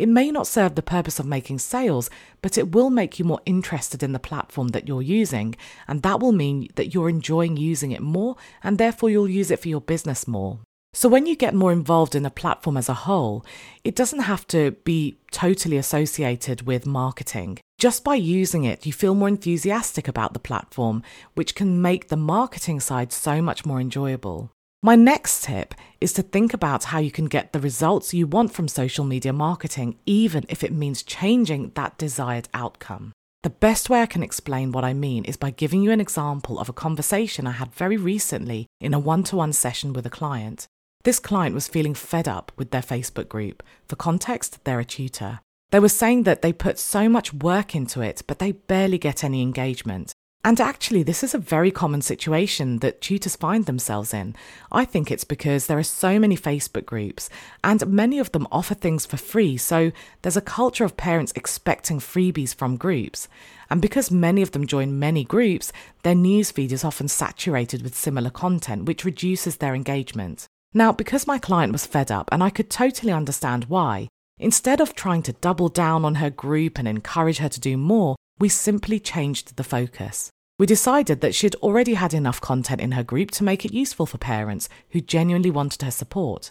It 0.00 0.08
may 0.08 0.30
not 0.30 0.46
serve 0.46 0.76
the 0.76 0.82
purpose 0.96 1.18
of 1.18 1.26
making 1.26 1.58
sales, 1.58 2.08
but 2.40 2.56
it 2.56 2.72
will 2.72 2.88
make 2.88 3.18
you 3.18 3.26
more 3.26 3.42
interested 3.44 4.02
in 4.02 4.12
the 4.12 4.18
platform 4.18 4.68
that 4.68 4.88
you're 4.88 5.02
using, 5.02 5.56
and 5.86 6.00
that 6.00 6.20
will 6.20 6.32
mean 6.32 6.68
that 6.76 6.94
you're 6.94 7.10
enjoying 7.10 7.58
using 7.58 7.92
it 7.92 8.00
more, 8.00 8.36
and 8.62 8.78
therefore 8.78 9.10
you'll 9.10 9.28
use 9.28 9.50
it 9.50 9.60
for 9.60 9.68
your 9.68 9.82
business 9.82 10.26
more. 10.26 10.60
So, 10.94 11.06
when 11.06 11.26
you 11.26 11.36
get 11.36 11.54
more 11.54 11.70
involved 11.70 12.14
in 12.14 12.24
a 12.24 12.30
platform 12.30 12.78
as 12.78 12.88
a 12.88 13.04
whole, 13.04 13.44
it 13.84 13.94
doesn't 13.94 14.20
have 14.20 14.46
to 14.46 14.70
be 14.84 15.18
totally 15.32 15.76
associated 15.76 16.62
with 16.62 16.86
marketing. 16.86 17.58
Just 17.78 18.02
by 18.02 18.14
using 18.14 18.64
it, 18.64 18.86
you 18.86 18.94
feel 18.94 19.14
more 19.14 19.28
enthusiastic 19.28 20.08
about 20.08 20.32
the 20.32 20.38
platform, 20.38 21.02
which 21.34 21.54
can 21.54 21.82
make 21.82 22.08
the 22.08 22.16
marketing 22.16 22.80
side 22.80 23.12
so 23.12 23.42
much 23.42 23.66
more 23.66 23.82
enjoyable. 23.82 24.50
My 24.82 24.96
next 24.96 25.44
tip 25.44 25.74
is 26.00 26.14
to 26.14 26.22
think 26.22 26.54
about 26.54 26.84
how 26.84 27.00
you 27.00 27.10
can 27.10 27.26
get 27.26 27.52
the 27.52 27.60
results 27.60 28.14
you 28.14 28.26
want 28.26 28.54
from 28.54 28.66
social 28.66 29.04
media 29.04 29.30
marketing, 29.30 29.98
even 30.06 30.46
if 30.48 30.64
it 30.64 30.72
means 30.72 31.02
changing 31.02 31.72
that 31.74 31.98
desired 31.98 32.48
outcome. 32.54 33.12
The 33.42 33.50
best 33.50 33.90
way 33.90 34.00
I 34.00 34.06
can 34.06 34.22
explain 34.22 34.72
what 34.72 34.82
I 34.82 34.94
mean 34.94 35.26
is 35.26 35.36
by 35.36 35.50
giving 35.50 35.82
you 35.82 35.90
an 35.90 36.00
example 36.00 36.58
of 36.58 36.70
a 36.70 36.72
conversation 36.72 37.46
I 37.46 37.52
had 37.52 37.74
very 37.74 37.98
recently 37.98 38.66
in 38.80 38.94
a 38.94 38.98
one 38.98 39.22
to 39.24 39.36
one 39.36 39.52
session 39.52 39.92
with 39.92 40.06
a 40.06 40.10
client. 40.10 40.66
This 41.04 41.18
client 41.18 41.54
was 41.54 41.68
feeling 41.68 41.92
fed 41.92 42.26
up 42.26 42.50
with 42.56 42.70
their 42.70 42.80
Facebook 42.80 43.28
group. 43.28 43.62
For 43.86 43.96
context, 43.96 44.64
they're 44.64 44.80
a 44.80 44.84
tutor. 44.86 45.40
They 45.72 45.80
were 45.80 45.90
saying 45.90 46.22
that 46.22 46.40
they 46.40 46.54
put 46.54 46.78
so 46.78 47.06
much 47.06 47.34
work 47.34 47.74
into 47.74 48.00
it, 48.00 48.22
but 48.26 48.38
they 48.38 48.52
barely 48.52 48.96
get 48.96 49.24
any 49.24 49.42
engagement. 49.42 50.14
And 50.42 50.58
actually, 50.58 51.02
this 51.02 51.22
is 51.22 51.34
a 51.34 51.38
very 51.38 51.70
common 51.70 52.00
situation 52.00 52.78
that 52.78 53.02
tutors 53.02 53.36
find 53.36 53.66
themselves 53.66 54.14
in. 54.14 54.34
I 54.72 54.86
think 54.86 55.10
it's 55.10 55.24
because 55.24 55.66
there 55.66 55.76
are 55.78 55.82
so 55.82 56.18
many 56.18 56.34
Facebook 56.34 56.86
groups, 56.86 57.28
and 57.62 57.86
many 57.86 58.18
of 58.18 58.32
them 58.32 58.48
offer 58.50 58.72
things 58.72 59.04
for 59.04 59.18
free, 59.18 59.58
so 59.58 59.92
there's 60.22 60.38
a 60.38 60.40
culture 60.40 60.84
of 60.84 60.96
parents 60.96 61.34
expecting 61.36 61.98
freebies 61.98 62.54
from 62.54 62.78
groups. 62.78 63.28
And 63.68 63.82
because 63.82 64.10
many 64.10 64.40
of 64.40 64.52
them 64.52 64.66
join 64.66 64.98
many 64.98 65.24
groups, 65.24 65.74
their 66.04 66.14
newsfeed 66.14 66.72
is 66.72 66.84
often 66.84 67.08
saturated 67.08 67.82
with 67.82 67.94
similar 67.94 68.30
content, 68.30 68.86
which 68.86 69.04
reduces 69.04 69.58
their 69.58 69.74
engagement. 69.74 70.46
Now, 70.72 70.90
because 70.90 71.26
my 71.26 71.38
client 71.38 71.72
was 71.72 71.84
fed 71.84 72.10
up, 72.10 72.30
and 72.32 72.42
I 72.42 72.48
could 72.48 72.70
totally 72.70 73.12
understand 73.12 73.66
why, 73.66 74.08
instead 74.38 74.80
of 74.80 74.94
trying 74.94 75.22
to 75.24 75.34
double 75.34 75.68
down 75.68 76.06
on 76.06 76.14
her 76.14 76.30
group 76.30 76.78
and 76.78 76.88
encourage 76.88 77.38
her 77.38 77.50
to 77.50 77.60
do 77.60 77.76
more, 77.76 78.16
we 78.40 78.48
simply 78.48 78.98
changed 78.98 79.56
the 79.56 79.62
focus. 79.62 80.30
We 80.58 80.66
decided 80.66 81.20
that 81.20 81.34
she'd 81.34 81.54
already 81.56 81.94
had 81.94 82.12
enough 82.12 82.40
content 82.40 82.80
in 82.80 82.92
her 82.92 83.02
group 83.02 83.30
to 83.32 83.44
make 83.44 83.64
it 83.64 83.72
useful 83.72 84.04
for 84.04 84.18
parents 84.18 84.68
who 84.90 85.00
genuinely 85.00 85.50
wanted 85.50 85.80
her 85.82 85.90
support. 85.90 86.50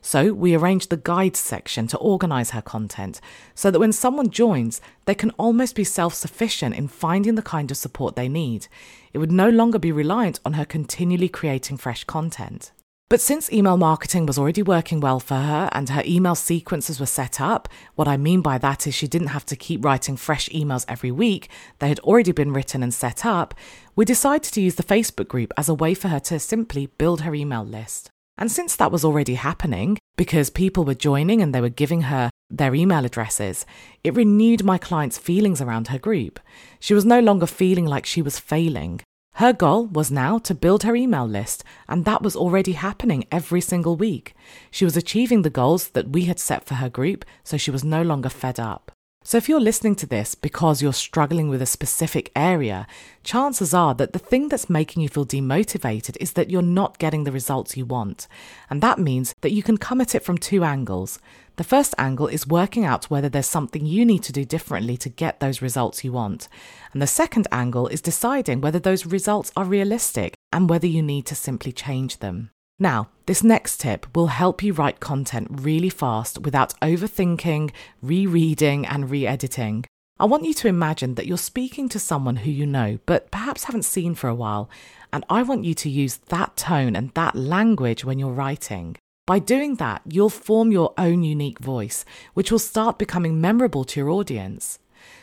So 0.00 0.32
we 0.32 0.54
arranged 0.54 0.90
the 0.90 0.96
guides 0.96 1.40
section 1.40 1.88
to 1.88 1.98
organise 1.98 2.50
her 2.50 2.62
content 2.62 3.20
so 3.56 3.70
that 3.70 3.80
when 3.80 3.92
someone 3.92 4.30
joins, 4.30 4.80
they 5.06 5.14
can 5.14 5.30
almost 5.32 5.74
be 5.74 5.82
self 5.82 6.14
sufficient 6.14 6.76
in 6.76 6.86
finding 6.86 7.34
the 7.34 7.42
kind 7.42 7.70
of 7.72 7.76
support 7.76 8.14
they 8.14 8.28
need. 8.28 8.68
It 9.12 9.18
would 9.18 9.32
no 9.32 9.48
longer 9.48 9.80
be 9.80 9.90
reliant 9.90 10.38
on 10.44 10.52
her 10.52 10.64
continually 10.64 11.28
creating 11.28 11.78
fresh 11.78 12.04
content. 12.04 12.70
But 13.10 13.22
since 13.22 13.50
email 13.50 13.78
marketing 13.78 14.26
was 14.26 14.38
already 14.38 14.62
working 14.62 15.00
well 15.00 15.18
for 15.18 15.36
her 15.36 15.70
and 15.72 15.88
her 15.88 16.02
email 16.04 16.34
sequences 16.34 17.00
were 17.00 17.06
set 17.06 17.40
up, 17.40 17.66
what 17.94 18.06
I 18.06 18.18
mean 18.18 18.42
by 18.42 18.58
that 18.58 18.86
is 18.86 18.94
she 18.94 19.08
didn't 19.08 19.28
have 19.28 19.46
to 19.46 19.56
keep 19.56 19.82
writing 19.82 20.14
fresh 20.14 20.50
emails 20.50 20.84
every 20.86 21.10
week, 21.10 21.48
they 21.78 21.88
had 21.88 22.00
already 22.00 22.32
been 22.32 22.52
written 22.52 22.82
and 22.82 22.92
set 22.92 23.24
up, 23.24 23.54
we 23.96 24.04
decided 24.04 24.52
to 24.52 24.60
use 24.60 24.74
the 24.74 24.82
Facebook 24.82 25.26
group 25.26 25.54
as 25.56 25.70
a 25.70 25.74
way 25.74 25.94
for 25.94 26.08
her 26.08 26.20
to 26.20 26.38
simply 26.38 26.86
build 26.98 27.22
her 27.22 27.34
email 27.34 27.64
list. 27.64 28.10
And 28.36 28.52
since 28.52 28.76
that 28.76 28.92
was 28.92 29.06
already 29.06 29.36
happening, 29.36 29.96
because 30.18 30.50
people 30.50 30.84
were 30.84 30.94
joining 30.94 31.40
and 31.40 31.54
they 31.54 31.62
were 31.62 31.70
giving 31.70 32.02
her 32.02 32.28
their 32.50 32.74
email 32.74 33.06
addresses, 33.06 33.64
it 34.04 34.14
renewed 34.16 34.64
my 34.64 34.76
client's 34.76 35.16
feelings 35.16 35.62
around 35.62 35.88
her 35.88 35.98
group. 35.98 36.40
She 36.78 36.92
was 36.92 37.06
no 37.06 37.20
longer 37.20 37.46
feeling 37.46 37.86
like 37.86 38.04
she 38.04 38.20
was 38.20 38.38
failing. 38.38 39.00
Her 39.38 39.52
goal 39.52 39.86
was 39.86 40.10
now 40.10 40.38
to 40.40 40.52
build 40.52 40.82
her 40.82 40.96
email 40.96 41.24
list, 41.24 41.62
and 41.88 42.04
that 42.04 42.22
was 42.22 42.34
already 42.34 42.72
happening 42.72 43.24
every 43.30 43.60
single 43.60 43.94
week. 43.94 44.34
She 44.72 44.84
was 44.84 44.96
achieving 44.96 45.42
the 45.42 45.48
goals 45.48 45.90
that 45.90 46.08
we 46.08 46.24
had 46.24 46.40
set 46.40 46.64
for 46.64 46.74
her 46.74 46.88
group, 46.88 47.24
so 47.44 47.56
she 47.56 47.70
was 47.70 47.84
no 47.84 48.02
longer 48.02 48.30
fed 48.30 48.58
up. 48.58 48.90
So, 49.22 49.36
if 49.36 49.48
you're 49.48 49.60
listening 49.60 49.94
to 49.96 50.06
this 50.06 50.34
because 50.34 50.82
you're 50.82 50.92
struggling 50.92 51.48
with 51.48 51.62
a 51.62 51.66
specific 51.66 52.32
area, 52.34 52.88
chances 53.22 53.72
are 53.72 53.94
that 53.94 54.12
the 54.12 54.18
thing 54.18 54.48
that's 54.48 54.68
making 54.68 55.04
you 55.04 55.08
feel 55.08 55.24
demotivated 55.24 56.16
is 56.18 56.32
that 56.32 56.50
you're 56.50 56.60
not 56.60 56.98
getting 56.98 57.22
the 57.22 57.30
results 57.30 57.76
you 57.76 57.86
want. 57.86 58.26
And 58.68 58.82
that 58.82 58.98
means 58.98 59.36
that 59.42 59.52
you 59.52 59.62
can 59.62 59.78
come 59.78 60.00
at 60.00 60.16
it 60.16 60.24
from 60.24 60.38
two 60.38 60.64
angles. 60.64 61.20
The 61.58 61.64
first 61.64 61.92
angle 61.98 62.28
is 62.28 62.46
working 62.46 62.84
out 62.84 63.06
whether 63.06 63.28
there's 63.28 63.48
something 63.48 63.84
you 63.84 64.04
need 64.04 64.22
to 64.22 64.32
do 64.32 64.44
differently 64.44 64.96
to 64.98 65.08
get 65.08 65.40
those 65.40 65.60
results 65.60 66.04
you 66.04 66.12
want. 66.12 66.46
And 66.92 67.02
the 67.02 67.08
second 67.08 67.48
angle 67.50 67.88
is 67.88 68.00
deciding 68.00 68.60
whether 68.60 68.78
those 68.78 69.06
results 69.06 69.50
are 69.56 69.64
realistic 69.64 70.34
and 70.52 70.70
whether 70.70 70.86
you 70.86 71.02
need 71.02 71.26
to 71.26 71.34
simply 71.34 71.72
change 71.72 72.18
them. 72.18 72.50
Now, 72.78 73.08
this 73.26 73.42
next 73.42 73.80
tip 73.80 74.06
will 74.14 74.28
help 74.28 74.62
you 74.62 74.72
write 74.72 75.00
content 75.00 75.48
really 75.50 75.90
fast 75.90 76.38
without 76.38 76.78
overthinking, 76.80 77.72
rereading, 78.00 78.86
and 78.86 79.10
re 79.10 79.26
editing. 79.26 79.84
I 80.20 80.26
want 80.26 80.44
you 80.44 80.54
to 80.54 80.68
imagine 80.68 81.16
that 81.16 81.26
you're 81.26 81.38
speaking 81.38 81.88
to 81.88 81.98
someone 81.98 82.36
who 82.36 82.52
you 82.52 82.66
know, 82.66 83.00
but 83.04 83.32
perhaps 83.32 83.64
haven't 83.64 83.82
seen 83.82 84.14
for 84.14 84.28
a 84.28 84.34
while, 84.34 84.70
and 85.12 85.24
I 85.28 85.42
want 85.42 85.64
you 85.64 85.74
to 85.74 85.90
use 85.90 86.18
that 86.28 86.56
tone 86.56 86.94
and 86.94 87.10
that 87.14 87.34
language 87.34 88.04
when 88.04 88.20
you're 88.20 88.30
writing. 88.30 88.94
By 89.28 89.40
doing 89.40 89.74
that, 89.74 90.00
you'll 90.06 90.30
form 90.30 90.72
your 90.72 90.94
own 90.96 91.22
unique 91.22 91.58
voice, 91.58 92.06
which 92.32 92.50
will 92.50 92.58
start 92.58 92.98
becoming 92.98 93.42
memorable 93.42 93.84
to 93.84 94.00
your 94.00 94.08
audience. 94.08 94.78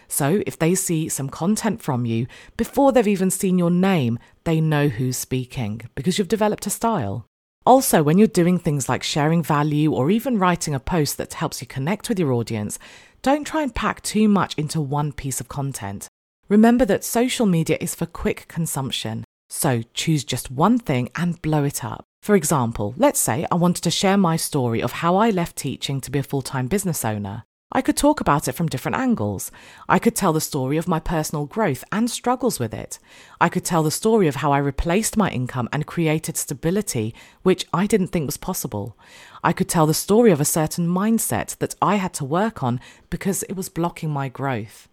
So, 0.08 0.44
if 0.46 0.60
they 0.60 0.76
see 0.76 1.10
some 1.10 1.28
content 1.28 1.82
from 1.82 2.06
you 2.06 2.28
before 2.56 2.92
they've 2.92 3.08
even 3.08 3.32
seen 3.32 3.58
your 3.58 3.72
name, 3.72 4.20
they 4.44 4.62
know 4.62 4.90
who's 4.90 5.18
speaking 5.18 5.82
because 5.96 6.20
you've 6.20 6.28
developed 6.28 6.68
a 6.68 6.70
style. 6.70 7.26
Also, 7.66 8.04
when 8.04 8.20
you're 8.20 8.28
doing 8.28 8.60
things 8.60 8.88
like 8.88 9.02
sharing 9.02 9.42
value 9.42 9.92
or 9.92 10.12
even 10.12 10.38
writing 10.38 10.76
a 10.76 10.80
post 10.80 11.18
that 11.18 11.34
helps 11.34 11.60
you 11.60 11.66
connect 11.66 12.08
with 12.08 12.20
your 12.20 12.32
audience, 12.32 12.78
don't 13.24 13.48
try 13.48 13.64
and 13.64 13.74
pack 13.74 14.04
too 14.04 14.28
much 14.28 14.54
into 14.54 14.80
one 14.80 15.14
piece 15.14 15.42
of 15.42 15.48
content. 15.48 16.08
Remember 16.48 16.86
that 16.86 17.04
social 17.04 17.48
media 17.48 17.80
is 17.82 17.96
for 17.96 18.06
quick 18.06 18.48
consumption, 18.48 19.24
so 19.50 19.82
choose 19.96 20.24
just 20.24 20.52
one 20.52 20.78
thing 20.78 21.10
and 21.16 21.42
blow 21.42 21.64
it 21.64 21.84
up. 21.84 22.06
For 22.26 22.36
example, 22.36 22.96
let's 22.98 23.20
say 23.20 23.46
I 23.52 23.56
wanted 23.56 23.84
to 23.84 23.92
share 23.92 24.18
my 24.18 24.36
story 24.36 24.82
of 24.82 24.94
how 24.94 25.16
I 25.16 25.30
left 25.30 25.58
teaching 25.58 26.02
to 26.02 26.10
be 26.10 26.18
a 26.18 26.24
full 26.24 26.42
time 26.42 26.66
business 26.66 27.06
owner. 27.06 27.44
I 27.72 27.84
could 27.84 27.96
talk 27.96 28.20
about 28.20 28.48
it 28.48 28.54
from 28.54 28.68
different 28.68 28.98
angles. 28.98 29.52
I 29.88 30.00
could 30.00 30.16
tell 30.16 30.34
the 30.34 30.42
story 30.42 30.78
of 30.78 30.88
my 30.88 31.00
personal 31.00 31.46
growth 31.46 31.84
and 31.92 32.10
struggles 32.10 32.60
with 32.60 32.74
it. 32.74 32.98
I 33.40 33.48
could 33.48 33.64
tell 33.64 33.84
the 33.84 33.92
story 33.92 34.28
of 34.28 34.38
how 34.38 34.52
I 34.52 34.58
replaced 34.58 35.16
my 35.16 35.30
income 35.30 35.70
and 35.72 35.86
created 35.86 36.36
stability, 36.36 37.14
which 37.44 37.68
I 37.72 37.86
didn't 37.86 38.08
think 38.08 38.26
was 38.26 38.38
possible. 38.38 38.98
I 39.44 39.54
could 39.54 39.70
tell 39.70 39.86
the 39.86 39.94
story 39.94 40.32
of 40.32 40.42
a 40.42 40.46
certain 40.46 40.88
mindset 40.88 41.56
that 41.60 41.76
I 41.80 41.98
had 41.98 42.16
to 42.16 42.26
work 42.26 42.64
on 42.64 42.82
because 43.12 43.44
it 43.44 43.54
was 43.56 43.70
blocking 43.70 44.10
my 44.10 44.30
growth. 44.30 44.90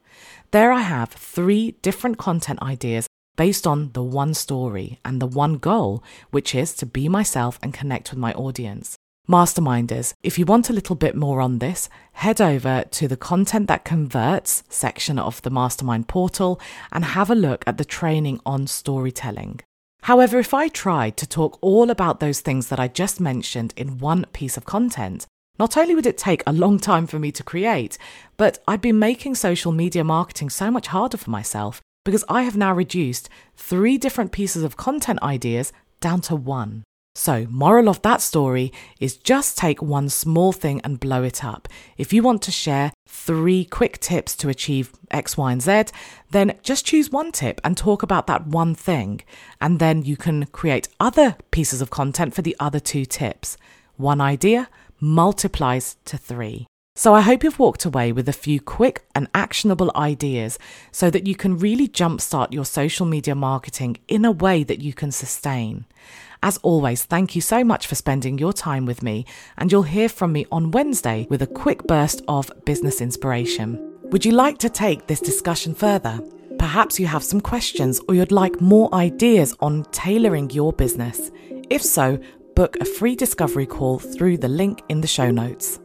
There 0.50 0.70
I 0.70 0.82
have 0.82 1.08
three 1.08 1.76
different 1.80 2.18
content 2.18 2.60
ideas 2.60 3.06
based 3.36 3.66
on 3.66 3.90
the 3.92 4.02
one 4.02 4.34
story 4.34 4.98
and 5.04 5.20
the 5.20 5.26
one 5.26 5.58
goal, 5.58 6.02
which 6.30 6.54
is 6.54 6.74
to 6.74 6.86
be 6.86 7.08
myself 7.08 7.58
and 7.62 7.74
connect 7.74 8.10
with 8.10 8.18
my 8.18 8.32
audience. 8.32 8.96
Masterminders, 9.28 10.14
if 10.22 10.38
you 10.38 10.44
want 10.44 10.68
a 10.68 10.72
little 10.72 10.96
bit 10.96 11.14
more 11.14 11.40
on 11.40 11.58
this, 11.58 11.88
head 12.14 12.40
over 12.40 12.84
to 12.90 13.06
the 13.06 13.16
Content 13.16 13.68
That 13.68 13.84
Converts 13.84 14.64
section 14.68 15.18
of 15.18 15.40
the 15.42 15.50
Mastermind 15.50 16.08
portal 16.08 16.60
and 16.90 17.04
have 17.04 17.30
a 17.30 17.36
look 17.36 17.62
at 17.66 17.78
the 17.78 17.84
training 17.84 18.40
on 18.44 18.66
storytelling. 18.66 19.60
However, 20.02 20.40
if 20.40 20.52
I 20.52 20.66
tried 20.66 21.16
to 21.18 21.26
talk 21.28 21.56
all 21.60 21.88
about 21.88 22.18
those 22.18 22.40
things 22.40 22.66
that 22.68 22.80
I 22.80 22.88
just 22.88 23.20
mentioned 23.20 23.72
in 23.76 23.98
one 23.98 24.26
piece 24.32 24.56
of 24.56 24.64
content, 24.64 25.26
Not 25.58 25.76
only 25.76 25.94
would 25.94 26.06
it 26.06 26.18
take 26.18 26.42
a 26.46 26.52
long 26.52 26.78
time 26.78 27.06
for 27.06 27.18
me 27.18 27.30
to 27.32 27.42
create, 27.42 27.98
but 28.36 28.58
I'd 28.66 28.80
be 28.80 28.92
making 28.92 29.34
social 29.34 29.70
media 29.70 30.02
marketing 30.02 30.50
so 30.50 30.70
much 30.70 30.88
harder 30.88 31.16
for 31.16 31.30
myself 31.30 31.80
because 32.04 32.24
I 32.28 32.42
have 32.42 32.56
now 32.56 32.74
reduced 32.74 33.28
three 33.56 33.98
different 33.98 34.32
pieces 34.32 34.62
of 34.62 34.76
content 34.76 35.22
ideas 35.22 35.72
down 36.00 36.20
to 36.22 36.36
one. 36.36 36.84
So, 37.14 37.46
moral 37.50 37.90
of 37.90 38.00
that 38.02 38.22
story 38.22 38.72
is 38.98 39.18
just 39.18 39.58
take 39.58 39.82
one 39.82 40.08
small 40.08 40.50
thing 40.50 40.80
and 40.82 40.98
blow 40.98 41.22
it 41.22 41.44
up. 41.44 41.68
If 41.98 42.10
you 42.12 42.22
want 42.22 42.40
to 42.42 42.50
share 42.50 42.90
three 43.06 43.66
quick 43.66 43.98
tips 43.98 44.34
to 44.36 44.48
achieve 44.48 44.92
X, 45.10 45.36
Y, 45.36 45.52
and 45.52 45.60
Z, 45.60 45.84
then 46.30 46.58
just 46.62 46.86
choose 46.86 47.10
one 47.10 47.30
tip 47.30 47.60
and 47.62 47.76
talk 47.76 48.02
about 48.02 48.26
that 48.28 48.46
one 48.46 48.74
thing. 48.74 49.20
And 49.60 49.78
then 49.78 50.02
you 50.02 50.16
can 50.16 50.46
create 50.46 50.88
other 50.98 51.36
pieces 51.50 51.82
of 51.82 51.90
content 51.90 52.34
for 52.34 52.40
the 52.40 52.56
other 52.58 52.80
two 52.80 53.04
tips. 53.04 53.58
One 53.96 54.22
idea 54.22 54.70
multiplies 54.98 55.96
to 56.06 56.16
three. 56.16 56.66
So 56.94 57.14
I 57.14 57.22
hope 57.22 57.42
you've 57.42 57.58
walked 57.58 57.86
away 57.86 58.12
with 58.12 58.28
a 58.28 58.34
few 58.34 58.60
quick 58.60 59.06
and 59.14 59.26
actionable 59.34 59.90
ideas 59.96 60.58
so 60.90 61.08
that 61.08 61.26
you 61.26 61.34
can 61.34 61.56
really 61.56 61.88
jumpstart 61.88 62.52
your 62.52 62.66
social 62.66 63.06
media 63.06 63.34
marketing 63.34 63.96
in 64.08 64.26
a 64.26 64.30
way 64.30 64.62
that 64.62 64.82
you 64.82 64.92
can 64.92 65.10
sustain. 65.10 65.86
As 66.42 66.58
always, 66.58 67.04
thank 67.04 67.34
you 67.34 67.40
so 67.40 67.64
much 67.64 67.86
for 67.86 67.94
spending 67.94 68.36
your 68.36 68.52
time 68.52 68.84
with 68.84 69.02
me, 69.02 69.24
and 69.56 69.72
you'll 69.72 69.84
hear 69.84 70.10
from 70.10 70.34
me 70.34 70.44
on 70.52 70.70
Wednesday 70.70 71.26
with 71.30 71.40
a 71.40 71.46
quick 71.46 71.86
burst 71.86 72.20
of 72.28 72.52
business 72.66 73.00
inspiration. 73.00 73.80
Would 74.10 74.26
you 74.26 74.32
like 74.32 74.58
to 74.58 74.68
take 74.68 75.06
this 75.06 75.20
discussion 75.20 75.74
further? 75.74 76.20
Perhaps 76.58 77.00
you 77.00 77.06
have 77.06 77.24
some 77.24 77.40
questions 77.40 78.02
or 78.06 78.14
you'd 78.14 78.32
like 78.32 78.60
more 78.60 78.94
ideas 78.94 79.56
on 79.60 79.84
tailoring 79.92 80.50
your 80.50 80.74
business. 80.74 81.30
If 81.70 81.82
so, 81.82 82.20
book 82.54 82.76
a 82.82 82.84
free 82.84 83.16
discovery 83.16 83.64
call 83.64 83.98
through 83.98 84.36
the 84.36 84.48
link 84.48 84.82
in 84.90 85.00
the 85.00 85.08
show 85.08 85.30
notes. 85.30 85.80